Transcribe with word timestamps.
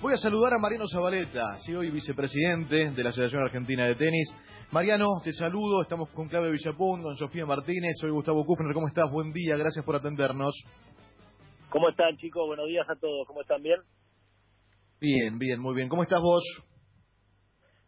Voy 0.00 0.14
a 0.14 0.16
saludar 0.16 0.54
a 0.54 0.58
Mariano 0.58 0.84
Zabaleta, 0.86 1.58
sí, 1.58 1.74
hoy 1.74 1.90
vicepresidente 1.90 2.90
de 2.90 3.02
la 3.02 3.08
Asociación 3.10 3.42
Argentina 3.42 3.84
de 3.84 3.96
Tenis. 3.96 4.32
Mariano, 4.70 5.06
te 5.24 5.32
saludo, 5.32 5.82
estamos 5.82 6.08
con 6.10 6.28
Claudio 6.28 6.52
Villapón, 6.52 7.02
con 7.02 7.16
Sofía 7.16 7.44
Martínez, 7.44 7.96
soy 8.00 8.10
Gustavo 8.10 8.46
Kufner, 8.46 8.72
¿cómo 8.74 8.86
estás? 8.86 9.10
Buen 9.10 9.32
día, 9.32 9.56
gracias 9.56 9.84
por 9.84 9.96
atendernos. 9.96 10.54
¿Cómo 11.70 11.88
están 11.88 12.16
chicos? 12.16 12.46
Buenos 12.46 12.68
días 12.68 12.88
a 12.88 12.94
todos, 12.94 13.26
¿cómo 13.26 13.40
están? 13.40 13.60
¿Bien? 13.60 13.80
Bien, 15.00 15.36
bien, 15.36 15.60
muy 15.60 15.74
bien. 15.74 15.88
¿Cómo 15.88 16.04
estás 16.04 16.20
vos? 16.22 16.44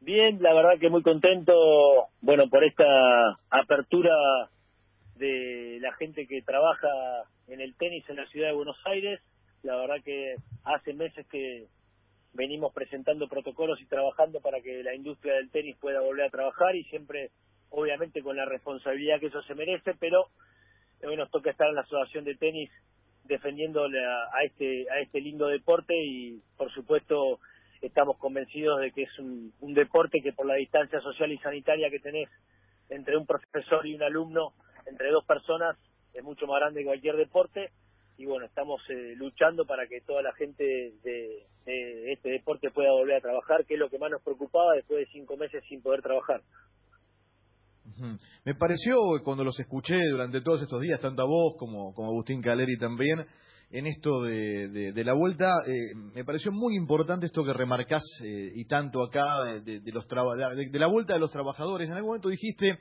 Bien, 0.01 0.43
la 0.43 0.53
verdad 0.53 0.81
que 0.81 0.91
muy 0.91 1.03
contento, 1.03 1.53
bueno, 2.23 2.49
por 2.51 2.65
esta 2.65 2.85
apertura 3.51 4.15
de 5.15 5.79
la 5.81 5.95
gente 5.95 6.27
que 6.27 6.43
trabaja 6.43 6.89
en 7.47 7.61
el 7.61 7.77
tenis 7.77 8.03
en 8.09 8.17
la 8.17 8.27
ciudad 8.27 8.49
de 8.49 8.55
Buenos 8.55 8.79
Aires. 8.87 9.21
La 9.63 9.77
verdad 9.77 10.03
que 10.05 10.35
hace 10.65 10.93
meses 10.93 11.25
que 11.31 11.69
venimos 12.33 12.73
presentando 12.73 13.29
protocolos 13.29 13.81
y 13.81 13.87
trabajando 13.87 14.41
para 14.41 14.61
que 14.61 14.83
la 14.83 14.95
industria 14.95 15.35
del 15.35 15.51
tenis 15.51 15.77
pueda 15.81 16.01
volver 16.01 16.27
a 16.27 16.31
trabajar 16.31 16.77
y 16.77 16.85
siempre, 16.85 17.31
obviamente, 17.71 18.23
con 18.23 18.37
la 18.37 18.45
responsabilidad 18.45 19.21
que 19.21 19.27
eso 19.27 19.43
se 19.43 19.55
merece, 19.55 19.95
pero 19.99 20.27
hoy 21.03 21.17
nos 21.17 21.31
toca 21.31 21.51
estar 21.51 21.69
en 21.69 21.75
la 21.75 21.83
asociación 21.83 22.25
de 22.25 22.37
tenis 22.37 22.71
defendiendo 23.25 23.85
a 23.85 24.45
este 24.45 24.87
a 24.91 25.01
este 25.01 25.21
lindo 25.21 25.47
deporte 25.47 25.95
y, 25.97 26.41
por 26.57 26.73
supuesto, 26.73 27.39
estamos 27.81 28.19
convencidos 28.19 28.81
de 28.81 28.93
que 28.93 29.03
es 29.03 29.19
un, 29.19 29.53
un 29.61 29.75
deporte 29.75 30.21
que 30.23 30.33
por 30.33 30.47
la 30.47 30.55
distancia 30.55 31.01
social 31.01 31.31
y 31.33 31.39
sanitaria 31.39 31.91
que 31.91 32.01
tenés 32.01 32.29
entre 32.89 33.17
un 33.17 33.27
profesor 33.27 33.87
y 33.87 33.95
un 33.95 34.03
alumno, 34.03 34.53
entre 34.87 35.11
dos 35.11 35.25
personas, 35.25 35.77
es 36.13 36.23
mucho 36.25 36.47
más 36.47 36.61
grande 36.61 36.81
que 36.81 36.87
cualquier 36.87 37.17
deporte 37.17 37.71
y 38.21 38.27
bueno, 38.27 38.45
estamos 38.45 38.83
eh, 38.91 39.15
luchando 39.17 39.65
para 39.65 39.87
que 39.87 40.03
toda 40.03 40.21
la 40.21 40.35
gente 40.35 40.63
de, 41.03 41.47
este 42.13 42.29
deporte 42.29 42.71
pueda 42.71 42.93
volver 42.93 43.17
a 43.17 43.21
trabajar, 43.23 43.65
que 43.65 43.75
es 43.75 43.81
lo 43.81 43.89
que 43.89 43.99
más 43.99 44.11
nos 44.11 44.23
preocupaba 44.23 44.75
después 44.75 44.99
de 45.01 45.13
cinco 45.13 45.39
meses 45.39 45.65
sin 45.71 45.81
poder 45.81 46.03
trabajar. 46.03 46.43
Me 48.45 48.55
pareció, 48.55 48.97
cuando 49.25 49.43
los 49.43 49.59
escuché 49.59 49.99
durante 50.11 50.43
todos 50.43 50.61
estos 50.61 50.83
días, 50.83 51.01
tanto 51.01 51.23
a 51.23 51.27
vos 51.27 51.55
como, 51.59 51.95
como 51.95 52.09
a 52.09 52.11
Agustín 52.11 52.43
Caleri 52.43 52.77
también, 52.77 53.25
en 53.71 53.87
esto 53.87 54.23
de, 54.23 54.93
de, 54.93 55.05
la 55.05 55.15
vuelta, 55.15 55.55
eh, 55.67 55.95
me 56.15 56.25
pareció 56.25 56.53
muy 56.53 56.77
importante 56.77 57.25
esto 57.25 57.43
que 57.43 57.55
remarcás 57.55 58.03
eh, 58.23 58.49
y 58.55 58.67
tanto 58.67 59.03
acá 59.03 59.45
de, 59.65 59.81
los 59.93 60.07
de, 60.07 60.79
la 60.79 60.89
vuelta 60.89 61.15
de 61.15 61.21
los 61.21 61.31
trabajadores. 61.31 61.89
En 61.89 61.95
algún 61.95 62.11
momento 62.11 62.29
dijiste, 62.29 62.81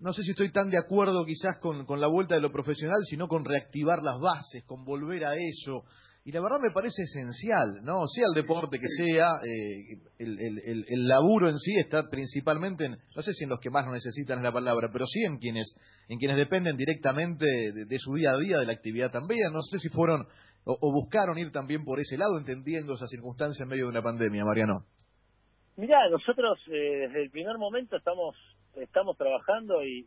no 0.00 0.12
sé 0.12 0.22
si 0.22 0.30
estoy 0.30 0.50
tan 0.50 0.70
de 0.70 0.78
acuerdo 0.78 1.24
quizás 1.26 1.58
con, 1.58 1.84
con 1.84 2.00
la 2.00 2.08
vuelta 2.08 2.34
de 2.34 2.40
lo 2.40 2.50
profesional, 2.50 2.98
sino 3.08 3.28
con 3.28 3.44
reactivar 3.44 4.02
las 4.02 4.18
bases, 4.18 4.64
con 4.64 4.84
volver 4.84 5.24
a 5.26 5.34
eso. 5.36 5.84
Y 6.24 6.32
la 6.32 6.40
verdad 6.40 6.58
me 6.60 6.70
parece 6.70 7.02
esencial, 7.02 7.80
¿no? 7.82 8.06
Sea 8.06 8.24
el 8.28 8.34
deporte 8.34 8.78
que 8.78 8.88
sea, 8.88 9.32
eh, 9.42 9.98
el, 10.18 10.38
el, 10.38 10.84
el, 10.86 11.08
laburo 11.08 11.48
en 11.48 11.58
sí 11.58 11.72
está 11.78 12.08
principalmente, 12.10 12.84
en, 12.84 12.96
no 13.16 13.22
sé 13.22 13.32
si 13.32 13.44
en 13.44 13.50
los 13.50 13.58
que 13.58 13.70
más 13.70 13.86
lo 13.86 13.92
necesitan 13.92 14.42
la 14.42 14.52
palabra, 14.52 14.88
pero 14.92 15.06
sí 15.06 15.22
en 15.22 15.38
quienes, 15.38 15.74
en 16.08 16.18
quienes 16.18 16.36
dependen 16.36 16.76
directamente 16.76 17.46
de, 17.46 17.98
su 17.98 18.14
día 18.14 18.32
a 18.32 18.38
día, 18.38 18.58
de 18.58 18.66
la 18.66 18.72
actividad 18.72 19.10
también. 19.10 19.50
No 19.52 19.62
sé 19.62 19.78
si 19.78 19.88
fueron 19.88 20.26
o, 20.64 20.92
buscaron 20.92 21.38
ir 21.38 21.52
también 21.52 21.84
por 21.84 22.00
ese 22.00 22.18
lado, 22.18 22.38
entendiendo 22.38 22.94
esa 22.94 23.06
circunstancia 23.06 23.62
en 23.62 23.68
medio 23.68 23.84
de 23.84 23.90
una 23.90 24.02
pandemia, 24.02 24.44
Mariano. 24.44 24.84
Mirá, 25.80 26.08
nosotros 26.10 26.58
eh, 26.68 27.08
desde 27.08 27.22
el 27.22 27.30
primer 27.30 27.56
momento 27.56 27.96
estamos 27.96 28.36
estamos 28.76 29.16
trabajando 29.16 29.82
y, 29.82 30.04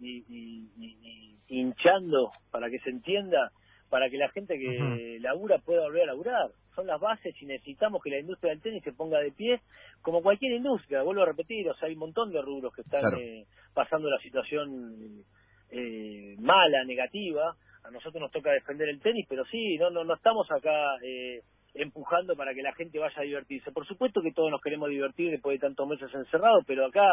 hinchando 1.48 2.32
para 2.52 2.70
que 2.70 2.80
se 2.80 2.92
entienda, 2.92 3.52
para 3.90 4.10
que 4.10 4.18
la 4.18 4.30
gente 4.30 4.58
que 4.58 5.18
labura 5.20 5.58
pueda 5.58 5.82
volver 5.82 6.04
a 6.04 6.14
laburar. 6.14 6.50
Son 6.76 6.88
las 6.88 7.00
bases 7.00 7.36
y 7.42 7.46
necesitamos 7.46 8.02
que 8.04 8.12
la 8.12 8.20
industria 8.20 8.52
del 8.52 8.62
tenis 8.62 8.84
se 8.84 8.94
ponga 8.94 9.20
de 9.20 9.32
pie, 9.32 9.62
como 10.02 10.22
cualquier 10.22 10.54
industria, 10.54 11.04
vuelvo 11.04 11.24
a 11.24 11.28
repetir, 11.28 11.68
o 11.70 11.76
sea, 11.76 11.88
hay 11.88 11.94
un 11.94 12.00
montón 12.00 12.32
de 12.32 12.42
rubros 12.42 12.74
que 12.74 12.82
están 12.82 13.02
eh, 13.20 13.46
pasando 13.74 14.10
la 14.10 14.20
situación 14.20 15.24
eh, 15.72 16.36
mala, 16.40 16.84
negativa. 16.86 17.56
A 17.84 17.92
nosotros 17.92 18.22
nos 18.22 18.32
toca 18.32 18.52
defender 18.52 18.88
el 18.90 19.02
tenis, 19.02 19.26
pero 19.28 19.44
sí, 19.46 19.78
no, 19.78 19.90
no, 19.90 20.04
no 20.04 20.14
estamos 20.14 20.50
acá 20.52 20.96
eh, 21.04 21.42
empujando 21.74 22.36
para 22.36 22.54
que 22.54 22.62
la 22.62 22.74
gente 22.74 23.00
vaya 23.00 23.20
a 23.20 23.24
divertirse. 23.24 23.72
Por 23.72 23.86
supuesto 23.88 24.22
que 24.22 24.32
todos 24.32 24.52
nos 24.52 24.62
queremos 24.62 24.90
divertir 24.90 25.32
después 25.32 25.60
de 25.60 25.68
tantos 25.68 25.88
meses 25.88 26.10
encerrados, 26.14 26.64
pero 26.68 26.86
acá 26.86 27.08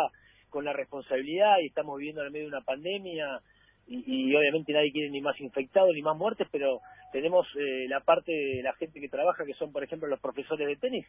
con 0.51 0.65
la 0.65 0.73
responsabilidad 0.73 1.59
y 1.63 1.67
estamos 1.67 1.99
viviendo 1.99 2.25
en 2.25 2.33
medio 2.33 2.47
de 2.47 2.57
una 2.57 2.65
pandemia 2.65 3.41
y, 3.93 4.35
obviamente 4.37 4.73
nadie 4.73 4.93
quiere 4.93 5.11
ni 5.11 5.21
más 5.21 5.41
infectados 5.41 5.91
ni 5.93 6.01
más 6.01 6.17
muertes, 6.17 6.47
pero 6.53 6.81
tenemos 7.13 7.45
eh, 7.59 7.89
la 7.89 8.01
parte 8.01 8.31
de 8.31 8.63
la 8.63 8.73
gente 8.75 9.01
que 9.01 9.09
trabaja, 9.09 9.45
que 9.45 9.55
son 9.55 9.73
por 9.73 9.83
ejemplo 9.83 10.07
los 10.07 10.21
profesores 10.21 10.69
de 10.69 10.77
tenis, 10.77 11.07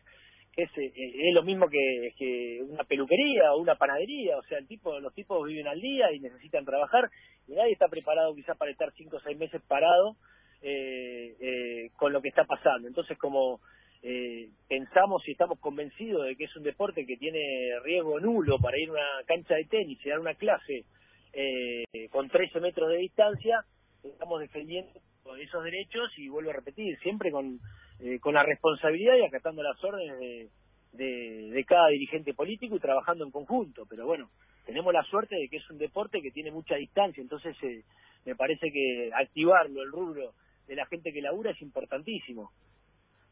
que 0.51 0.63
es, 0.63 0.77
eh, 0.77 0.91
es 0.95 1.33
lo 1.35 1.43
mismo 1.43 1.69
que, 1.69 2.11
que, 2.17 2.59
una 2.67 2.83
peluquería 2.83 3.53
o 3.53 3.61
una 3.61 3.75
panadería, 3.75 4.35
o 4.37 4.43
sea, 4.43 4.57
el 4.57 4.67
tipo, 4.67 4.99
los 4.99 5.13
tipos 5.13 5.45
viven 5.45 5.67
al 5.67 5.79
día 5.79 6.11
y 6.11 6.19
necesitan 6.21 6.65
trabajar 6.65 7.09
y 7.47 7.53
nadie 7.53 7.73
está 7.73 7.87
preparado 7.87 8.33
quizás 8.33 8.57
para 8.57 8.71
estar 8.71 8.91
cinco 8.93 9.17
o 9.17 9.21
seis 9.21 9.37
meses 9.37 9.61
parado 9.67 10.15
eh, 10.61 11.89
con 11.97 12.13
lo 12.13 12.21
que 12.21 12.29
está 12.29 12.45
pasando. 12.45 12.87
Entonces, 12.87 13.17
como 13.17 13.59
eh, 14.03 14.49
pensamos 14.67 15.27
y 15.27 15.31
estamos 15.31 15.59
convencidos 15.59 16.25
de 16.25 16.35
que 16.35 16.45
es 16.45 16.55
un 16.55 16.63
deporte 16.63 17.05
que 17.05 17.17
tiene 17.17 17.39
riesgo 17.83 18.19
nulo 18.19 18.57
para 18.59 18.79
ir 18.79 18.89
a 18.89 18.93
una 18.93 19.23
cancha 19.27 19.55
de 19.55 19.65
tenis 19.65 19.99
y 20.03 20.09
dar 20.09 20.19
una 20.19 20.33
clase 20.33 20.85
eh, 21.33 21.83
con 22.09 22.27
13 22.27 22.59
metros 22.59 22.89
de 22.89 22.97
distancia, 22.97 23.63
estamos 24.03 24.39
defendiendo 24.39 24.91
esos 25.39 25.63
derechos 25.63 26.11
y 26.17 26.27
vuelvo 26.29 26.49
a 26.49 26.53
repetir, 26.53 26.97
siempre 26.99 27.31
con, 27.31 27.59
eh, 27.99 28.19
con 28.19 28.33
la 28.33 28.43
responsabilidad 28.43 29.15
y 29.17 29.25
acatando 29.25 29.61
las 29.61 29.81
órdenes 29.83 30.49
de, 30.91 31.51
de, 31.51 31.63
cada 31.63 31.89
dirigente 31.89 32.33
político 32.33 32.75
y 32.75 32.79
trabajando 32.79 33.23
en 33.23 33.31
conjunto. 33.31 33.85
Pero 33.87 34.05
bueno, 34.05 34.29
tenemos 34.65 34.91
la 34.93 35.03
suerte 35.03 35.35
de 35.35 35.47
que 35.47 35.57
es 35.57 35.69
un 35.69 35.77
deporte 35.77 36.21
que 36.21 36.31
tiene 36.31 36.51
mucha 36.51 36.75
distancia, 36.75 37.21
entonces 37.21 37.55
eh, 37.63 37.83
me 38.25 38.35
parece 38.35 38.71
que 38.71 39.11
activarlo, 39.13 39.83
el 39.83 39.91
rubro 39.91 40.33
de 40.71 40.77
la 40.77 40.85
gente 40.85 41.11
que 41.11 41.21
labura 41.21 41.51
es 41.51 41.61
importantísimo. 41.61 42.49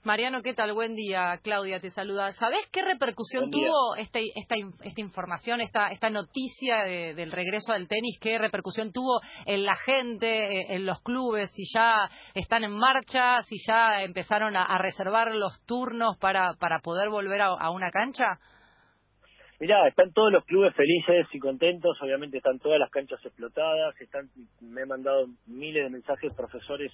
Mariano, 0.03 0.41
¿qué 0.41 0.53
tal? 0.53 0.73
Buen 0.73 0.95
día. 0.95 1.39
Claudia 1.41 1.79
te 1.79 1.89
saluda. 1.89 2.33
¿Sabés 2.33 2.67
qué 2.69 2.81
repercusión 2.81 3.49
tuvo 3.49 3.95
este, 3.95 4.23
esta, 4.35 4.55
esta 4.83 5.01
información, 5.01 5.61
esta, 5.61 5.89
esta 5.89 6.09
noticia 6.09 6.83
del 6.83 7.31
regreso 7.31 7.71
del 7.73 7.87
tenis? 7.87 8.17
¿Qué 8.19 8.37
repercusión 8.37 8.91
tuvo 8.91 9.21
en 9.45 9.65
la 9.65 9.75
gente, 9.77 10.59
eh, 10.59 10.65
en 10.69 10.85
los 10.85 11.01
clubes? 11.01 11.51
Si 11.51 11.63
ya 11.73 12.09
están 12.33 12.65
en 12.65 12.77
marcha, 12.77 13.41
si 13.43 13.55
ya 13.65 14.03
empezaron 14.03 14.57
a, 14.57 14.77
reservar 14.77 15.33
los 15.33 15.61
turnos 15.65 16.17
para, 16.17 16.55
para 16.55 16.79
poder 16.79 17.09
volver 17.09 17.41
a, 17.41 17.69
una 17.69 17.89
cancha? 17.89 18.39
Mirá, 19.59 19.87
están 19.87 20.13
todos 20.13 20.31
los 20.31 20.45
clubes 20.45 20.73
felices 20.73 21.27
y 21.33 21.39
contentos, 21.39 21.97
obviamente 22.01 22.37
están 22.37 22.59
todas 22.59 22.79
las 22.79 22.89
canchas 22.89 23.19
explotadas, 23.25 23.99
están, 23.99 24.29
me 24.61 24.81
he 24.81 24.85
mandado 24.85 25.27
miles 25.47 25.83
de 25.83 25.89
mensajes 25.89 26.33
profesores 26.33 26.91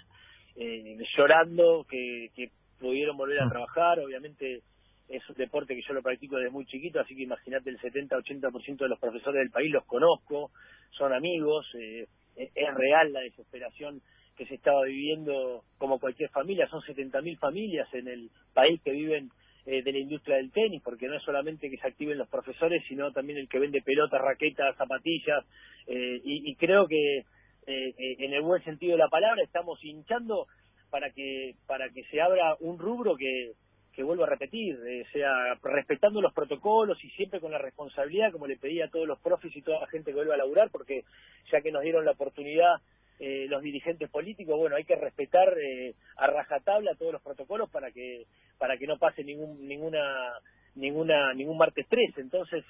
eh, 0.56 0.98
llorando 1.16 1.86
que, 1.88 2.30
que 2.36 2.50
pudieron 2.80 3.18
volver 3.18 3.40
a 3.40 3.46
mm. 3.46 3.50
trabajar, 3.50 4.00
obviamente 4.00 4.62
es 5.08 5.30
un 5.30 5.36
deporte 5.36 5.76
que 5.76 5.82
yo 5.88 5.94
lo 5.94 6.02
practico 6.02 6.38
desde 6.38 6.50
muy 6.50 6.66
chiquito, 6.66 7.00
así 7.00 7.16
que 7.16 7.24
imagínate 7.24 7.70
el 7.70 7.78
70-80% 7.78 8.78
de 8.78 8.90
los 8.90 9.00
profesores 9.00 9.42
del 9.42 9.52
país 9.52 9.72
los 9.72 9.86
conozco, 9.86 10.50
son 10.90 11.14
amigos, 11.14 11.68
eh, 11.80 12.08
es 12.36 12.74
real 12.74 13.14
la 13.14 13.22
desesperación 13.22 14.02
que 14.36 14.46
se 14.48 14.56
estaba 14.56 14.84
viviendo 14.84 15.64
como 15.78 16.00
cualquier 16.00 16.30
familia, 16.30 16.68
son 16.68 16.82
70.000 16.82 17.38
familias 17.38 17.88
en 17.94 18.08
el 18.08 18.30
país 18.54 18.82
que 18.84 18.92
viven 18.92 19.30
eh, 19.66 19.82
de 19.82 19.92
la 19.92 20.00
industria 20.00 20.38
del 20.38 20.52
tenis, 20.52 20.82
porque 20.84 21.08
no 21.08 21.16
es 21.16 21.24
solamente 21.24 21.70
que 21.70 21.78
se 21.78 21.88
activen 21.88 22.18
los 22.18 22.30
profesores, 22.30 22.84
sino 22.88 23.12
también 23.12 23.40
el 23.40 23.50
que 23.50 23.60
vende 23.60 23.82
pelotas, 23.82 24.22
raquetas, 24.22 24.76
zapatillas, 24.78 25.46
eh, 25.88 26.22
y, 26.24 26.52
y, 26.52 26.56
creo 26.56 26.88
que 26.88 27.24
en 27.68 28.32
el 28.32 28.44
buen 28.44 28.64
sentido 28.64 28.92
de 28.92 29.00
la 29.00 29.08
palabra 29.08 29.42
estamos 29.42 29.84
hinchando 29.84 30.46
para 30.92 31.10
que 31.10 31.56
para 31.66 31.90
que 31.90 32.04
se 32.04 32.22
abra 32.22 32.56
un 32.60 32.78
rubro 32.78 33.16
que, 33.16 33.54
que 33.96 34.04
vuelvo 34.04 34.26
a 34.26 34.30
repetir, 34.30 34.78
eh, 34.86 35.06
sea 35.14 35.56
respetando 35.64 36.22
los 36.22 36.34
protocolos 36.34 37.02
y 37.04 37.10
siempre 37.12 37.40
con 37.40 37.52
la 37.52 37.58
responsabilidad, 37.58 38.32
como 38.32 38.46
le 38.46 38.58
pedí 38.58 38.82
a 38.82 38.90
todos 38.90 39.08
los 39.08 39.20
profes 39.20 39.56
y 39.56 39.62
toda 39.62 39.80
la 39.80 39.88
gente 39.88 40.12
que 40.12 40.18
vuelva 40.18 40.34
a 40.34 40.38
laburar, 40.38 40.70
porque 40.70 41.04
ya 41.52 41.62
que 41.62 41.72
nos 41.72 41.82
dieron 41.82 42.04
la 42.04 42.12
oportunidad 42.12 42.76
eh, 43.20 43.46
los 43.48 43.62
dirigentes 43.62 44.10
políticos, 44.10 44.58
bueno, 44.58 44.76
hay 44.76 44.84
que 44.84 44.98
respetar 44.98 45.48
eh, 45.58 45.96
a 46.18 46.28
rajatabla 46.28 46.96
todos 46.96 47.14
los 47.14 47.22
protocolos 47.22 47.70
para 47.72 47.90
que 47.92 48.26
para 48.58 48.78
que 48.78 48.88
no 48.88 48.98
pase 48.98 49.24
ningún 49.24 49.68
ninguna 49.68 50.34
ninguna 50.76 51.34
ningún 51.34 51.58
martes 51.58 51.86
3. 51.90 52.18
Entonces 52.18 52.64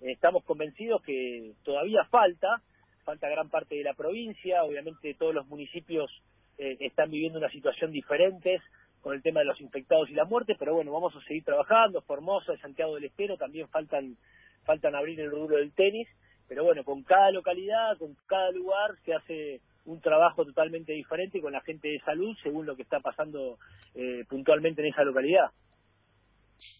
estamos 0.00 0.44
convencidos 0.44 1.02
que 1.02 1.52
todavía 1.64 2.04
falta 2.10 2.62
falta 3.06 3.28
gran 3.28 3.48
parte 3.48 3.76
de 3.76 3.84
la 3.84 3.94
provincia, 3.94 4.64
obviamente 4.64 5.14
todos 5.14 5.32
los 5.32 5.46
municipios 5.46 6.10
eh, 6.58 6.76
están 6.80 7.08
viviendo 7.08 7.38
una 7.38 7.50
situación 7.50 7.92
diferente 7.92 8.60
con 9.00 9.14
el 9.14 9.22
tema 9.22 9.40
de 9.40 9.46
los 9.46 9.60
infectados 9.60 10.10
y 10.10 10.14
la 10.14 10.24
muerte, 10.24 10.56
pero 10.58 10.74
bueno, 10.74 10.90
vamos 10.92 11.14
a 11.14 11.22
seguir 11.22 11.44
trabajando. 11.44 12.02
Formosa, 12.02 12.56
Santiago 12.56 12.96
del 12.96 13.04
Estero 13.04 13.36
también 13.36 13.68
faltan, 13.68 14.16
faltan 14.64 14.96
abrir 14.96 15.20
el 15.20 15.30
rubro 15.30 15.58
del 15.58 15.72
tenis, 15.72 16.08
pero 16.48 16.64
bueno, 16.64 16.82
con 16.82 17.04
cada 17.04 17.30
localidad, 17.30 17.96
con 17.98 18.16
cada 18.26 18.50
lugar 18.50 18.96
se 19.04 19.14
hace 19.14 19.60
un 19.86 20.00
trabajo 20.00 20.44
totalmente 20.44 20.92
diferente 20.92 21.40
con 21.40 21.52
la 21.52 21.60
gente 21.62 21.88
de 21.88 22.00
salud 22.00 22.36
según 22.42 22.66
lo 22.66 22.76
que 22.76 22.82
está 22.82 23.00
pasando 23.00 23.58
eh, 23.94 24.24
puntualmente 24.28 24.82
en 24.82 24.88
esa 24.88 25.02
localidad. 25.02 25.50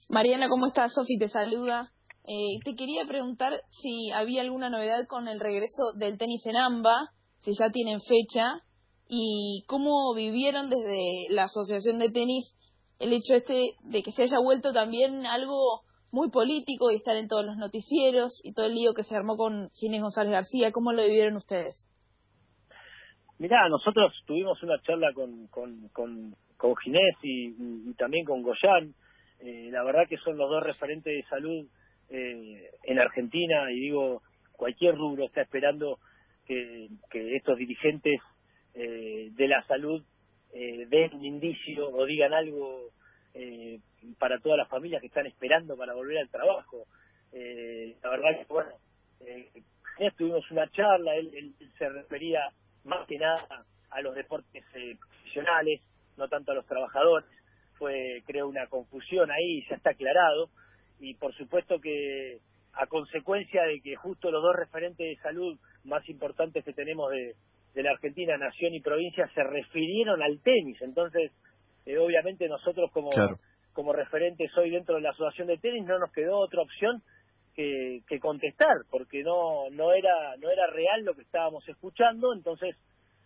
Mariana, 0.08 0.49
¿cómo 0.49 0.67
estás? 0.67 0.93
Sofi 0.94 1.19
te 1.19 1.29
saluda. 1.29 1.91
Eh, 2.25 2.58
te 2.64 2.75
quería 2.75 3.05
preguntar 3.06 3.61
si 3.70 4.11
había 4.11 4.43
alguna 4.43 4.69
novedad 4.69 5.06
con 5.08 5.29
el 5.29 5.38
regreso 5.38 5.93
del 5.97 6.19
tenis 6.19 6.44
en 6.47 6.56
AMBA, 6.56 7.11
si 7.38 7.53
ya 7.58 7.70
tienen 7.70 8.00
fecha, 8.00 8.62
y 9.09 9.64
cómo 9.69 10.12
vivieron 10.14 10.69
desde 10.69 11.26
la 11.31 11.44
Asociación 11.44 11.99
de 11.99 12.11
Tenis 12.11 12.55
el 12.99 13.12
hecho 13.12 13.35
este 13.35 13.75
de 13.85 14.02
que 14.02 14.11
se 14.11 14.23
haya 14.23 14.38
vuelto 14.41 14.73
también 14.73 15.26
algo 15.26 15.82
muy 16.12 16.31
político 16.31 16.91
y 16.91 16.97
estar 16.97 17.17
en 17.17 17.29
todos 17.29 17.44
los 17.44 17.56
noticieros 17.56 18.41
y 18.43 18.52
todo 18.52 18.67
el 18.67 18.75
lío 18.75 18.94
que 18.94 19.02
se 19.02 19.14
armó 19.14 19.37
con 19.37 19.70
Ginés 19.75 20.02
González 20.02 20.32
García. 20.32 20.73
¿Cómo 20.73 20.93
lo 20.93 21.05
vivieron 21.05 21.37
ustedes? 21.37 21.87
Mirá, 23.38 23.69
nosotros 23.69 24.12
tuvimos 24.27 24.62
una 24.62 24.81
charla 24.83 25.12
con, 25.12 25.47
con, 25.49 25.88
con, 25.88 26.35
con 26.56 26.77
Ginés 26.77 27.17
y, 27.23 27.93
también 27.94 28.25
con 28.25 28.43
Goyán. 28.43 28.94
Eh, 29.41 29.69
la 29.71 29.85
verdad 29.85 30.09
que 30.09 30.17
son 30.19 30.37
los 30.38 30.49
dos 30.49 30.62
referentes 30.62 31.12
de 31.15 31.23
salud 31.29 31.67
eh, 32.09 32.71
en 32.85 32.99
Argentina 32.99 33.71
y 33.71 33.81
digo, 33.81 34.23
cualquier 34.53 34.94
rubro 34.94 35.27
está 35.27 35.43
esperando 35.43 35.99
que, 36.47 36.88
estos 37.12 37.59
dirigentes 37.59 38.21
eh, 38.75 39.31
de 39.33 39.49
la 39.49 39.62
salud 39.65 40.03
eh, 40.53 40.87
den 40.88 41.15
un 41.15 41.25
indicio 41.25 41.88
o 41.88 42.06
digan 42.06 42.33
algo 42.33 42.91
eh, 43.35 43.81
para 44.19 44.38
todas 44.38 44.56
las 44.56 44.69
familias 44.69 45.00
que 45.00 45.09
están 45.09 45.27
esperando 45.27 45.77
para 45.77 45.94
volver 45.94 46.19
al 46.19 46.31
trabajo. 46.31 46.87
Eh, 47.33 47.97
la 48.03 48.11
verdad 48.11 48.38
que, 48.38 48.44
bueno, 48.53 48.71
eh, 49.21 49.50
tuvimos 50.17 50.50
una 50.50 50.69
charla, 50.71 51.17
él, 51.17 51.55
se 51.77 51.88
refería 51.88 52.41
más 52.87 53.06
que 53.06 53.19
nada 53.19 53.65
a 53.91 54.00
los 54.00 54.15
deportes 54.15 54.65
eh, 54.75 54.97
profesionales, 54.99 55.81
no 56.17 56.29
tanto 56.29 56.53
a 56.53 56.55
los 56.55 56.67
trabajadores. 56.67 57.29
Fue, 57.79 58.23
creo, 58.27 58.49
una 58.49 58.67
confusión 58.69 59.31
ahí, 59.31 59.62
ya 59.69 59.77
está 59.77 59.91
aclarado. 59.91 60.49
Y 60.99 61.15
por 61.15 61.35
supuesto 61.35 61.79
que 61.81 62.38
a 62.73 62.87
consecuencia 62.87 63.62
de 63.65 63.81
que 63.81 63.97
justo 63.97 64.31
los 64.31 64.43
dos 64.43 64.56
referentes 64.56 65.06
de 65.06 65.23
salud 65.23 65.59
más 65.85 66.09
importantes 66.09 66.65
que 66.65 66.73
tenemos 66.73 67.11
de, 67.11 67.35
de 67.75 67.83
la 67.83 67.91
Argentina, 67.91 68.37
nación 68.38 68.75
y 68.75 68.81
provincia, 68.81 69.29
se 69.35 69.43
refirieron 69.43 70.23
al 70.23 70.41
tenis. 70.41 70.81
Entonces, 70.81 71.33
eh, 71.85 71.99
obviamente 71.99 72.49
nosotros 72.49 72.91
como, 72.93 73.11
como 73.73 73.93
referentes 73.93 74.50
hoy 74.56 74.71
dentro 74.71 74.97
de 74.97 75.03
la 75.03 75.11
asociación 75.11 75.49
de 75.49 75.59
tenis 75.59 75.85
no 75.85 75.99
nos 75.99 76.12
quedó 76.12 76.38
otra 76.38 76.62
opción 76.62 77.03
que, 77.56 78.03
que, 78.06 78.20
contestar, 78.20 78.76
porque 78.91 79.23
no, 79.23 79.70
no, 79.70 79.93
era, 79.93 80.37
no 80.38 80.50
era 80.50 80.67
real 80.67 81.05
lo 81.05 81.14
que 81.14 81.23
estábamos 81.23 81.67
escuchando, 81.69 82.32
entonces 82.35 82.76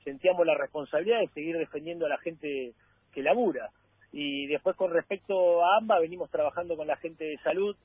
sentíamos 0.05 0.47
la 0.47 0.55
responsabilidad 0.55 1.21
de 1.21 1.29
seguir 1.29 1.59
defendiendo 1.59 2.07
a 2.07 2.11
la 2.11 2.19
gente 2.19 2.73
que 3.13 3.23
labura. 3.23 3.71
Y 4.13 4.47
después 4.47 4.77
con 4.77 4.93
respecto 4.93 5.65
a 5.65 5.79
AMBA, 5.79 6.01
venimos 6.01 6.31
trabajando 6.31 6.77
con 6.77 6.87
la 6.87 6.97
gente 6.97 7.25
de 7.25 7.39
salud, 7.39 7.77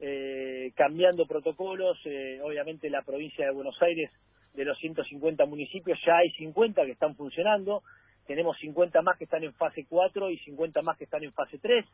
eh, 0.00 0.72
cambiando 0.76 1.26
protocolos, 1.26 1.98
eh, 2.04 2.40
obviamente 2.42 2.88
la 2.88 3.02
provincia 3.02 3.44
de 3.44 3.52
Buenos 3.52 3.80
Aires 3.82 4.10
de 4.54 4.64
los 4.64 4.78
150 4.78 5.44
municipios 5.46 5.98
ya 6.06 6.16
hay 6.18 6.30
50 6.30 6.84
que 6.84 6.92
están 6.92 7.14
funcionando, 7.16 7.82
tenemos 8.26 8.56
50 8.58 9.02
más 9.02 9.16
que 9.16 9.24
están 9.24 9.42
en 9.42 9.54
fase 9.54 9.86
4 9.88 10.30
y 10.30 10.38
50 10.38 10.82
más 10.82 10.96
que 10.96 11.04
están 11.04 11.24
en 11.24 11.32
fase 11.32 11.58
3. 11.58 11.84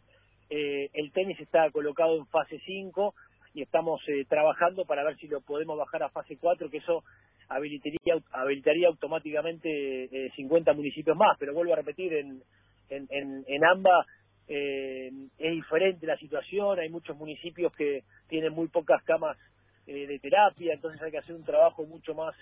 Eh, 0.51 0.91
el 0.93 1.13
tenis 1.13 1.39
está 1.41 1.71
colocado 1.71 2.17
en 2.19 2.27
fase 2.27 2.61
5 2.67 3.15
y 3.55 3.63
estamos 3.63 4.01
eh, 4.09 4.25
trabajando 4.29 4.85
para 4.85 5.05
ver 5.05 5.17
si 5.17 5.29
lo 5.29 5.41
podemos 5.41 5.79
bajar 5.79 6.03
a 6.03 6.11
fase 6.11 6.37
4, 6.37 6.69
que 6.69 6.79
eso 6.79 7.05
habilitaría, 7.49 8.17
habilitaría 8.33 8.89
automáticamente 8.89 10.05
eh, 10.05 10.31
50 10.35 10.73
municipios 10.75 11.17
más. 11.17 11.37
Pero 11.39 11.55
vuelvo 11.55 11.73
a 11.73 11.77
repetir, 11.77 12.13
en, 12.15 12.43
en, 12.91 13.07
en, 13.11 13.45
en 13.47 13.65
AMBA 13.65 14.07
eh, 14.49 15.11
es 15.39 15.53
diferente 15.53 16.07
la 16.07 16.19
situación, 16.19 16.81
hay 16.81 16.89
muchos 16.89 17.17
municipios 17.17 17.73
que 17.73 18.03
tienen 18.29 18.53
muy 18.53 18.69
pocas 18.69 19.03
camas 19.05 19.39
eh, 19.87 20.07
de 20.07 20.19
terapia, 20.19 20.75
entonces 20.75 21.01
hay 21.01 21.13
que 21.13 21.19
hacer 21.19 21.35
un 21.35 21.45
trabajo 21.45 21.87
mucho 21.87 22.15
más, 22.15 22.35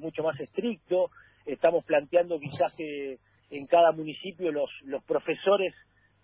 mucho 0.00 0.22
más 0.22 0.40
estricto 0.40 1.10
estamos 1.52 1.84
planteando 1.84 2.38
quizás 2.38 2.74
que 2.76 3.18
en 3.50 3.66
cada 3.66 3.92
municipio 3.92 4.52
los, 4.52 4.70
los 4.84 5.02
profesores 5.04 5.74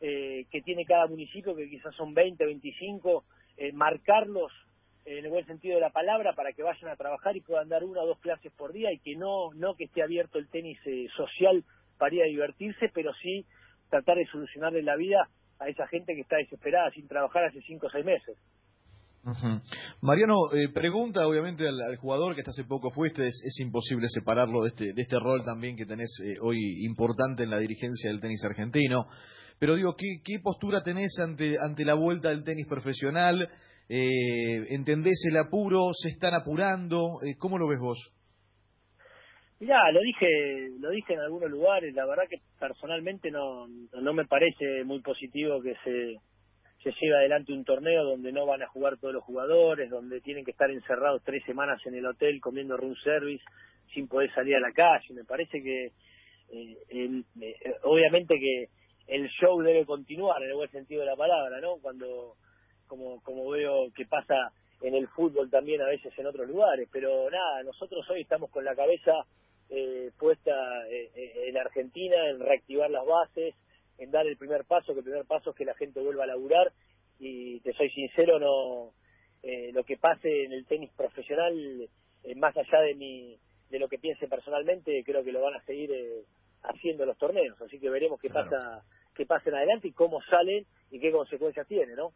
eh, 0.00 0.46
que 0.50 0.60
tiene 0.62 0.84
cada 0.84 1.06
municipio, 1.06 1.54
que 1.54 1.68
quizás 1.68 1.94
son 1.94 2.14
20, 2.14 2.44
25, 2.44 3.24
eh, 3.56 3.72
marcarlos 3.72 4.52
en 5.04 5.24
el 5.24 5.30
buen 5.30 5.46
sentido 5.46 5.74
de 5.74 5.82
la 5.82 5.90
palabra 5.90 6.34
para 6.34 6.52
que 6.52 6.62
vayan 6.62 6.90
a 6.90 6.96
trabajar 6.96 7.36
y 7.36 7.40
puedan 7.40 7.68
dar 7.68 7.84
una 7.84 8.02
o 8.02 8.06
dos 8.06 8.18
clases 8.20 8.52
por 8.52 8.72
día 8.72 8.90
y 8.92 8.98
que 8.98 9.16
no, 9.16 9.52
no 9.54 9.74
que 9.74 9.84
esté 9.84 10.02
abierto 10.02 10.38
el 10.38 10.48
tenis 10.48 10.78
eh, 10.86 11.06
social 11.16 11.64
para 11.98 12.14
ir 12.14 12.22
a 12.22 12.26
divertirse, 12.26 12.90
pero 12.94 13.12
sí 13.22 13.44
tratar 13.90 14.16
de 14.16 14.26
solucionarle 14.26 14.82
la 14.82 14.96
vida 14.96 15.28
a 15.58 15.68
esa 15.68 15.86
gente 15.88 16.14
que 16.14 16.22
está 16.22 16.36
desesperada 16.36 16.90
sin 16.90 17.06
trabajar 17.06 17.44
hace 17.44 17.60
cinco 17.62 17.86
o 17.86 17.90
seis 17.90 18.04
meses. 18.04 18.36
Mariano, 20.02 20.36
eh, 20.52 20.68
pregunta 20.68 21.26
obviamente 21.26 21.66
al, 21.66 21.96
jugador 21.96 22.34
que 22.34 22.42
hasta 22.42 22.50
hace 22.50 22.64
poco 22.64 22.90
fuiste, 22.90 23.26
es, 23.26 23.58
imposible 23.60 24.06
separarlo 24.08 24.62
de 24.62 24.68
este, 24.68 24.92
de 24.92 25.02
este 25.02 25.18
rol 25.18 25.42
también 25.44 25.76
que 25.76 25.86
tenés 25.86 26.18
eh, 26.22 26.36
hoy 26.42 26.84
importante 26.84 27.44
en 27.44 27.50
la 27.50 27.58
dirigencia 27.58 28.10
del 28.10 28.20
tenis 28.20 28.44
argentino, 28.44 29.06
pero 29.58 29.76
digo, 29.76 29.94
¿qué, 29.96 30.20
qué 30.24 30.38
postura 30.42 30.82
tenés 30.82 31.18
ante, 31.18 31.54
ante 31.60 31.84
la 31.84 31.94
vuelta 31.94 32.30
del 32.30 32.44
tenis 32.44 32.66
profesional? 32.66 33.48
Eh, 33.88 34.74
¿Entendés 34.74 35.24
el 35.28 35.36
apuro? 35.36 35.92
¿Se 35.92 36.08
están 36.08 36.34
apurando? 36.34 37.18
Eh, 37.26 37.36
¿Cómo 37.38 37.58
lo 37.58 37.68
ves 37.68 37.80
vos? 37.80 38.12
Ya, 39.60 39.90
lo 39.92 40.00
dije, 40.00 40.70
lo 40.80 40.90
dije 40.90 41.14
en 41.14 41.20
algunos 41.20 41.50
lugares, 41.50 41.94
la 41.94 42.04
verdad 42.06 42.24
que 42.28 42.38
personalmente 42.58 43.30
no, 43.30 43.66
no 43.68 44.12
me 44.12 44.26
parece 44.26 44.84
muy 44.84 45.00
positivo 45.00 45.62
que 45.62 45.74
se 45.84 46.18
se 46.84 46.92
lleva 47.00 47.18
adelante 47.18 47.52
un 47.52 47.64
torneo 47.64 48.04
donde 48.04 48.30
no 48.30 48.44
van 48.44 48.62
a 48.62 48.68
jugar 48.68 48.98
todos 48.98 49.14
los 49.14 49.24
jugadores, 49.24 49.88
donde 49.88 50.20
tienen 50.20 50.44
que 50.44 50.50
estar 50.50 50.70
encerrados 50.70 51.22
tres 51.24 51.42
semanas 51.46 51.80
en 51.86 51.94
el 51.94 52.04
hotel 52.04 52.40
comiendo 52.40 52.76
room 52.76 52.94
service 53.02 53.42
sin 53.94 54.06
poder 54.06 54.32
salir 54.34 54.54
a 54.56 54.60
la 54.60 54.72
calle. 54.72 55.14
Me 55.14 55.24
parece 55.24 55.62
que 55.62 55.86
eh, 56.52 56.76
eh, 56.90 57.24
obviamente 57.84 58.34
que 58.38 58.66
el 59.06 59.28
show 59.28 59.60
debe 59.60 59.84
continuar 59.84 60.42
en 60.42 60.50
el 60.50 60.56
buen 60.56 60.70
sentido 60.70 61.00
de 61.00 61.06
la 61.06 61.16
palabra, 61.16 61.60
¿no? 61.60 61.76
Cuando 61.78 62.36
como 62.86 63.22
como 63.22 63.48
veo 63.50 63.92
que 63.94 64.06
pasa 64.06 64.52
en 64.82 64.94
el 64.94 65.08
fútbol 65.08 65.50
también 65.50 65.80
a 65.80 65.86
veces 65.86 66.12
en 66.18 66.26
otros 66.26 66.48
lugares, 66.48 66.88
pero 66.92 67.30
nada, 67.30 67.62
nosotros 67.62 68.08
hoy 68.10 68.22
estamos 68.22 68.50
con 68.50 68.64
la 68.64 68.74
cabeza 68.74 69.24
eh, 69.70 70.10
puesta 70.18 70.52
en 70.88 71.56
Argentina 71.56 72.28
en 72.28 72.40
reactivar 72.40 72.90
las 72.90 73.06
bases, 73.06 73.54
en 73.98 74.10
dar 74.10 74.26
el 74.26 74.36
primer 74.36 74.64
paso, 74.64 74.92
que 74.92 74.98
el 74.98 75.04
primer 75.04 75.24
paso 75.24 75.50
es 75.50 75.56
que 75.56 75.64
la 75.64 75.74
gente 75.74 76.00
vuelva 76.00 76.24
a 76.24 76.28
laburar 76.28 76.72
y 77.18 77.60
te 77.60 77.72
soy 77.72 77.90
sincero, 77.90 78.38
no 78.38 78.92
eh, 79.42 79.72
lo 79.72 79.84
que 79.84 79.96
pase 79.96 80.44
en 80.44 80.52
el 80.52 80.64
tenis 80.66 80.90
profesional, 80.96 81.88
eh, 82.22 82.34
más 82.34 82.56
allá 82.56 82.80
de 82.80 82.94
mi 82.94 83.36
de 83.70 83.78
lo 83.78 83.88
que 83.88 83.98
piense 83.98 84.28
personalmente, 84.28 85.02
creo 85.04 85.24
que 85.24 85.32
lo 85.32 85.42
van 85.42 85.54
a 85.54 85.64
seguir 85.64 85.90
eh, 85.92 86.22
haciendo 86.64 87.06
los 87.06 87.16
torneos, 87.18 87.60
así 87.60 87.78
que 87.78 87.90
veremos 87.90 88.20
qué 88.20 88.30
pasa 88.30 88.82
qué 89.14 89.26
pasa 89.26 89.48
en 89.48 89.56
adelante 89.56 89.88
y 89.88 89.92
cómo 89.92 90.20
salen 90.28 90.66
y 90.90 91.00
qué 91.00 91.12
consecuencias 91.12 91.66
tiene, 91.68 91.94
¿no? 91.94 92.10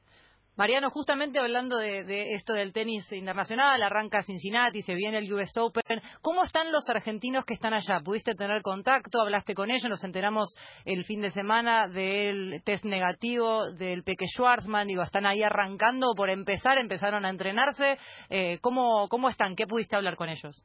Mariano, 0.57 0.91
justamente 0.91 1.39
hablando 1.39 1.77
de, 1.77 2.35
esto 2.35 2.53
del 2.53 2.73
tenis 2.73 3.13
internacional, 3.13 3.81
arranca 3.81 4.25
Cincinnati, 4.25 4.83
se 4.83 4.97
viene 4.97 5.19
el 5.19 5.33
US 5.33 5.57
Open. 5.57 6.03
¿Cómo 6.21 6.43
están 6.43 6.73
los 6.73 6.89
argentinos 6.89 7.45
que 7.45 7.55
están 7.55 7.75
allá? 7.75 8.01
¿Pudiste 8.01 8.35
tener 8.35 8.61
contacto? 8.63 9.21
¿Hablaste 9.21 9.55
con 9.55 9.71
ellos? 9.71 9.89
Nos 9.89 10.03
enteramos 10.03 10.53
el 10.85 11.05
fin 11.05 11.21
de 11.21 11.31
semana 11.31 11.87
del 11.87 12.61
test 12.65 12.85
negativo 12.85 13.71
del 13.71 14.03
Peque 14.03 14.27
Schwarzman. 14.27 14.89
Digo, 14.89 15.05
¿están 15.05 15.27
ahí 15.27 15.45
arrancando 15.45 16.09
por 16.17 16.29
empezar? 16.29 16.77
¿Empezaron 16.79 17.25
a 17.25 17.31
entrenarse? 17.31 17.97
Eh, 18.29 18.59
¿cómo, 18.61 19.07
¿Cómo 19.09 19.29
están? 19.29 19.55
¿Qué 19.55 19.69
pudiste 19.69 19.95
hablar 19.95 20.17
con 20.17 20.29
ellos? 20.29 20.65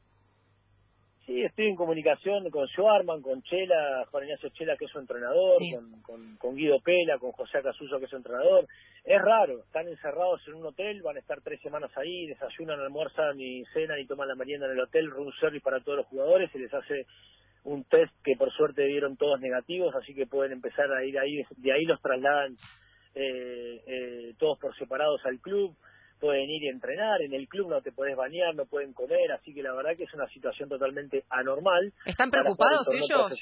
Sí, 1.25 1.41
estoy 1.41 1.67
en 1.67 1.75
comunicación 1.77 2.49
con 2.49 2.67
Joarman, 2.67 3.21
con 3.21 3.41
Chela, 3.43 4.05
Juan 4.11 4.25
Ignacio 4.25 4.49
Chela, 4.49 4.75
que 4.75 4.85
es 4.85 4.91
su 4.91 4.99
entrenador, 4.99 5.53
con, 6.01 6.35
con, 6.35 6.55
Guido 6.55 6.81
Pela, 6.81 7.17
con 7.17 7.31
José 7.31 7.61
Casuso, 7.61 7.97
que 7.97 8.05
es 8.05 8.11
su 8.11 8.17
entrenador. 8.17 8.67
Es 9.05 9.21
raro, 9.21 9.59
están 9.63 9.87
encerrados 9.87 10.41
en 10.47 10.55
un 10.55 10.65
hotel, 10.65 11.01
van 11.01 11.15
a 11.15 11.19
estar 11.21 11.39
tres 11.41 11.61
semanas 11.61 11.91
ahí, 11.95 12.27
desayunan, 12.27 12.77
almuerzan, 12.77 13.37
ni 13.37 13.63
cenan, 13.73 13.99
ni 13.99 14.05
toman 14.05 14.27
la 14.27 14.35
merienda 14.35 14.65
en 14.65 14.73
el 14.73 14.81
hotel, 14.81 15.09
room 15.09 15.31
service 15.39 15.63
para 15.63 15.79
todos 15.79 15.99
los 15.99 16.07
jugadores, 16.07 16.51
se 16.51 16.59
les 16.59 16.73
hace 16.73 17.05
un 17.63 17.85
test 17.85 18.13
que 18.21 18.35
por 18.35 18.51
suerte 18.51 18.83
dieron 18.83 19.15
todos 19.15 19.39
negativos, 19.39 19.95
así 19.95 20.13
que 20.13 20.27
pueden 20.27 20.51
empezar 20.51 20.91
a 20.91 21.05
ir 21.05 21.17
ahí, 21.17 21.41
de 21.55 21.71
ahí 21.71 21.85
los 21.85 22.01
trasladan 22.01 22.57
eh, 23.15 23.81
eh, 23.87 24.33
todos 24.37 24.59
por 24.59 24.75
separados 24.75 25.25
al 25.25 25.39
club 25.39 25.73
pueden 26.19 26.49
ir 26.49 26.63
y 26.63 26.67
entrenar, 26.69 27.21
en 27.21 27.33
el 27.33 27.47
club 27.47 27.69
no 27.69 27.81
te 27.81 27.91
puedes 27.91 28.15
bañar, 28.15 28.55
no 28.55 28.65
pueden 28.65 28.93
comer, 28.93 29.31
así 29.31 29.53
que 29.53 29.61
la 29.61 29.73
verdad 29.73 29.91
que 29.97 30.03
es 30.03 30.13
una 30.13 30.27
situación 30.27 30.69
totalmente 30.69 31.23
anormal. 31.29 31.91
¿Están 32.05 32.31
preocupados 32.31 32.87
ellos? 32.93 33.33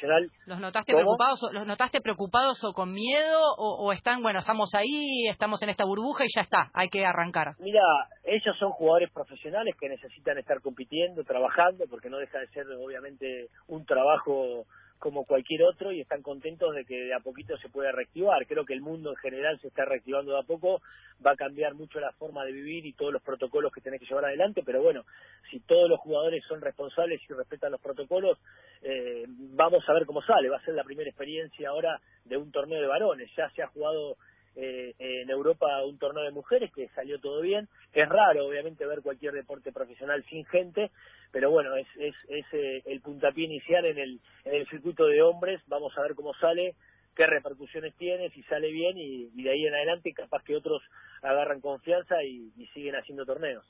¿Los 0.46 0.60
notaste 0.60 0.94
preocupados, 0.94 1.40
los 1.54 1.68
notaste 1.68 2.02
preocupados 2.02 2.64
o 2.64 2.74
con 2.74 2.94
miedo 2.94 3.42
o, 3.58 3.92
están, 3.94 4.22
bueno, 4.22 4.40
estamos 4.40 4.74
ahí, 4.76 5.28
estamos 5.30 5.62
en 5.62 5.70
esta 5.70 5.86
burbuja 5.86 6.24
y 6.26 6.30
ya 6.36 6.42
está, 6.42 6.72
hay 6.74 6.90
que 6.90 7.06
arrancar? 7.06 7.56
Mira, 7.60 7.82
ellos 8.24 8.56
son 8.60 8.72
jugadores 8.72 9.12
profesionales 9.12 9.76
que 9.80 9.90
necesitan 9.90 10.38
estar 10.38 10.62
compitiendo, 10.62 11.24
trabajando, 11.24 11.86
porque 11.90 12.10
no 12.10 12.18
deja 12.18 12.40
de 12.40 12.48
ser 12.48 12.66
obviamente 12.68 13.48
un 13.68 13.86
trabajo 13.86 14.66
como 15.02 15.26
cualquier 15.26 15.64
otro 15.64 15.92
y 15.92 16.00
están 16.00 16.22
contentos 16.22 16.76
de 16.76 16.86
que 16.86 16.96
de 16.96 17.14
a 17.16 17.20
poquito 17.20 17.58
se 17.58 17.70
pueda 17.70 17.92
reactivar. 17.92 18.46
Creo 18.46 18.66
que 18.66 18.74
el 18.74 18.82
mundo 18.82 19.10
en 19.10 19.16
general 19.16 19.60
se 19.60 19.68
está 19.68 19.84
reactivando 19.84 20.34
de 20.34 20.40
a 20.40 20.44
poco, 20.44 20.80
va 21.26 21.32
a 21.32 21.36
cambiar 21.36 21.74
mucho 21.74 22.00
la 22.00 22.12
forma 22.12 22.46
de 22.46 22.52
vivir 22.52 22.86
y 22.86 22.94
todos 22.94 23.12
los 23.12 23.24
protocolos 23.24 23.74
que 23.74 23.82
tenés 23.82 24.00
que 24.00 24.06
llevar 24.06 24.26
adelante, 24.26 24.62
pero 24.64 24.84
bueno, 24.84 25.04
si 25.50 25.60
todos 25.62 25.90
los 25.90 26.00
jugadores 26.02 26.44
son 26.48 26.62
responsables 26.62 27.20
y 27.28 27.34
respetan 27.34 27.72
los 27.72 27.82
protocolos, 27.82 28.38
eh, 28.84 29.26
vamos 29.28 29.84
a 29.90 29.94
ver 29.94 30.06
cómo 30.06 30.22
sale. 30.22 30.50
Va 30.50 30.58
a 30.58 30.66
ser 30.66 30.76
la 30.76 30.84
primera 30.84 31.10
experiencia 31.10 31.70
ahora 31.70 32.00
de 32.26 32.38
un 32.38 32.52
torneo 32.52 32.80
de 32.80 32.88
varones. 32.88 33.28
Ya 33.36 33.50
se 33.50 33.64
ha 33.64 33.68
jugado 33.68 34.18
eh, 34.56 34.94
en 35.00 35.30
Europa 35.30 35.68
un 35.86 35.98
torneo 35.98 36.24
de 36.24 36.32
mujeres 36.32 36.72
que 36.74 36.90
salió 36.90 37.20
todo 37.20 37.42
bien. 37.42 37.70
Es 37.94 38.08
raro, 38.10 38.48
obviamente, 38.48 38.86
ver 38.86 39.02
cualquier 39.02 39.34
deporte 39.34 39.72
profesional 39.72 40.24
sin 40.30 40.46
gente, 40.46 40.92
pero 41.32 41.52
bueno, 41.52 41.76
es, 41.76 41.88
es, 41.98 42.16
es 42.28 42.46
eh, 42.54 42.84
el 42.86 43.02
puntapié 43.02 43.46
inicial 43.46 43.86
en 43.86 43.98
el, 43.98 44.20
en 44.46 44.56
el 44.56 44.68
circuito 44.68 45.06
de 45.06 45.22
hombres. 45.22 45.62
Vamos 45.68 45.94
a 45.98 46.02
ver 46.02 46.16
cómo 46.16 46.34
sale, 46.34 46.76
qué 47.16 47.26
repercusiones 47.26 47.96
tiene, 47.98 48.30
si 48.32 48.44
sale 48.44 48.72
bien 48.72 48.98
y, 48.98 49.30
de 49.42 49.50
ahí 49.50 49.66
en 49.66 49.74
adelante 49.74 50.14
capaz 50.14 50.44
que 50.44 50.56
otros 50.56 50.82
agarran 51.22 51.62
confianza 51.62 52.16
y, 52.24 52.52
siguen 52.74 52.96
haciendo 52.96 53.26
torneos. 53.26 53.66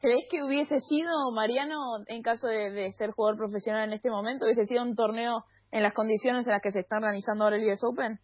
¿Crees 0.00 0.26
que 0.30 0.42
hubiese 0.42 0.78
sido, 0.80 1.10
Mariano, 1.34 1.76
en 2.06 2.22
caso 2.22 2.48
de, 2.48 2.90
ser 2.92 3.10
jugador 3.10 3.36
profesional 3.36 3.88
en 3.88 3.94
este 3.94 4.10
momento, 4.10 4.44
hubiese 4.46 4.64
sido 4.64 4.82
un 4.82 4.94
torneo 4.94 5.44
en 5.70 5.82
las 5.82 5.92
condiciones 5.92 6.46
en 6.46 6.52
las 6.52 6.62
que 6.62 6.70
se 6.70 6.80
está 6.80 6.96
organizando 6.96 7.44
ahora 7.44 7.56
el 7.56 7.70
US 7.70 7.80
Open? 7.82 8.18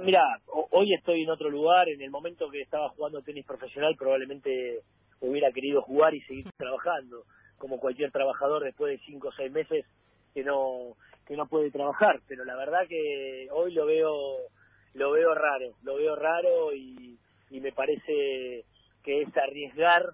Mira, 0.00 0.22
hoy 0.70 0.94
estoy 0.94 1.22
en 1.22 1.30
otro 1.30 1.50
lugar. 1.50 1.88
En 1.88 2.00
el 2.00 2.10
momento 2.10 2.48
que 2.50 2.60
estaba 2.60 2.88
jugando 2.90 3.22
tenis 3.22 3.44
profesional, 3.44 3.96
probablemente 3.96 4.82
hubiera 5.20 5.50
querido 5.50 5.82
jugar 5.82 6.14
y 6.14 6.20
seguir 6.22 6.44
trabajando, 6.56 7.24
como 7.56 7.78
cualquier 7.80 8.12
trabajador 8.12 8.62
después 8.62 8.98
de 8.98 9.04
cinco 9.04 9.28
o 9.28 9.32
seis 9.32 9.50
meses 9.50 9.84
que 10.34 10.44
no 10.44 10.96
que 11.26 11.36
no 11.36 11.46
puede 11.46 11.70
trabajar. 11.70 12.20
Pero 12.28 12.44
la 12.44 12.56
verdad 12.56 12.86
que 12.88 13.48
hoy 13.52 13.72
lo 13.74 13.86
veo 13.86 14.36
lo 14.94 15.10
veo 15.10 15.34
raro, 15.34 15.74
lo 15.82 15.96
veo 15.96 16.16
raro 16.16 16.72
y, 16.72 17.18
y 17.50 17.60
me 17.60 17.72
parece 17.72 18.64
que 19.02 19.22
es 19.22 19.36
arriesgar 19.36 20.04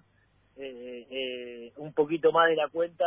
eh, 0.57 1.05
eh, 1.09 1.73
un 1.77 1.93
poquito 1.93 2.31
más 2.31 2.49
de 2.49 2.55
la 2.55 2.69
cuenta 2.69 3.05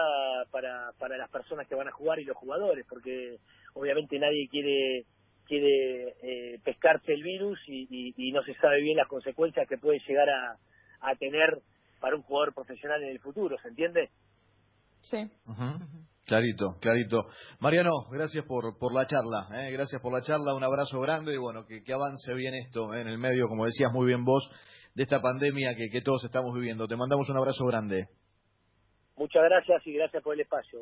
para 0.51 0.93
para 0.99 1.17
las 1.17 1.31
personas 1.31 1.67
que 1.67 1.75
van 1.75 1.89
a 1.89 1.93
jugar 1.93 2.21
y 2.21 2.25
los 2.25 2.37
jugadores, 2.37 2.87
porque 2.89 3.39
obviamente 3.75 4.19
nadie 4.19 4.49
quiere 4.49 5.05
quiere 5.49 6.15
eh, 6.23 6.61
pescarse 6.63 7.13
el 7.13 7.23
virus 7.23 7.59
y, 7.67 8.15
y, 8.17 8.33
no 8.33 8.43
se 8.45 8.55
sabe 8.55 8.83
bien 8.83 8.97
las 8.97 9.09
consecuencias 9.09 9.67
que 9.69 9.79
puede 9.79 9.99
llegar 10.07 10.29
a, 10.29 10.59
a, 11.01 11.17
tener 11.17 11.63
para 12.01 12.15
un 12.17 12.23
jugador 12.23 12.55
profesional 12.55 13.03
en 13.03 13.09
el 13.09 13.19
futuro, 13.19 13.57
¿se 13.63 13.69
entiende? 13.69 14.11
Sí. 15.01 15.29
Clarito, 16.27 16.77
clarito. 16.81 17.25
Mariano, 17.61 17.91
gracias 18.13 18.45
por, 18.45 18.79
por 18.79 18.95
la 18.95 19.07
charla, 19.07 19.49
¿eh? 19.59 19.73
gracias 19.73 20.01
por 20.03 20.13
la 20.13 20.23
charla, 20.23 20.55
un 20.55 20.63
abrazo 20.63 21.01
grande 21.01 21.33
y 21.33 21.39
bueno, 21.39 21.65
que, 21.67 21.83
que 21.83 21.93
avance 21.95 22.35
bien 22.35 22.55
esto 22.55 22.93
¿eh? 22.93 23.01
en 23.01 23.09
el 23.09 23.19
medio, 23.19 23.49
como 23.49 23.65
decías 23.65 23.91
muy 23.93 24.07
bien 24.07 24.25
vos, 24.25 24.51
de 24.95 25.05
esta 25.05 25.23
pandemia 25.23 25.75
que, 25.75 25.89
que 25.89 26.03
todos 26.03 26.23
estamos 26.25 26.55
viviendo. 26.55 26.87
Te 26.87 26.97
mandamos 26.97 27.29
un 27.31 27.39
abrazo 27.39 27.65
grande. 27.65 28.09
Muchas 29.17 29.43
gracias 29.43 29.85
y 29.87 29.95
gracias 29.95 30.23
por 30.23 30.35
el 30.35 30.41
espacio. 30.41 30.79